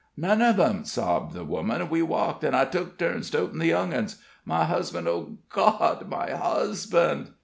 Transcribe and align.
"None 0.17 0.41
of 0.41 0.59
'em," 0.59 0.83
sobbed 0.83 1.35
the 1.35 1.43
woman. 1.45 1.87
"We 1.87 2.01
walked, 2.01 2.43
an' 2.43 2.55
I 2.55 2.65
took 2.65 2.97
turns 2.97 3.29
totin' 3.29 3.59
the 3.59 3.67
young 3.67 3.93
uns. 3.93 4.15
My 4.45 4.63
husband! 4.65 5.07
Oh, 5.07 5.37
God! 5.53 6.09
my 6.09 6.31
husband!" 6.31 7.29